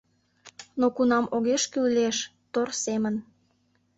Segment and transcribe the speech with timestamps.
[0.79, 2.17] Но кунам огеш кӱл лиеш,
[2.53, 3.15] тор семын